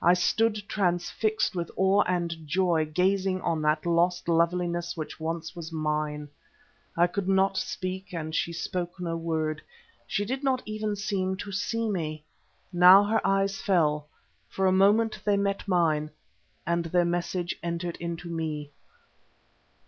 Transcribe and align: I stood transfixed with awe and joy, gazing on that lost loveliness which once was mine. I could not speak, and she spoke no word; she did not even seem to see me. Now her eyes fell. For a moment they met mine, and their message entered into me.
I 0.00 0.14
stood 0.14 0.62
transfixed 0.68 1.56
with 1.56 1.68
awe 1.74 2.02
and 2.06 2.46
joy, 2.46 2.84
gazing 2.84 3.40
on 3.40 3.60
that 3.62 3.84
lost 3.84 4.28
loveliness 4.28 4.96
which 4.96 5.18
once 5.18 5.56
was 5.56 5.72
mine. 5.72 6.28
I 6.96 7.08
could 7.08 7.28
not 7.28 7.56
speak, 7.56 8.12
and 8.14 8.32
she 8.32 8.52
spoke 8.52 9.00
no 9.00 9.16
word; 9.16 9.60
she 10.06 10.24
did 10.24 10.44
not 10.44 10.62
even 10.64 10.94
seem 10.94 11.36
to 11.38 11.50
see 11.50 11.88
me. 11.90 12.22
Now 12.72 13.02
her 13.02 13.20
eyes 13.26 13.60
fell. 13.60 14.06
For 14.48 14.66
a 14.66 14.70
moment 14.70 15.18
they 15.24 15.36
met 15.36 15.66
mine, 15.66 16.10
and 16.64 16.84
their 16.84 17.04
message 17.04 17.58
entered 17.60 17.96
into 17.96 18.28
me. 18.28 18.70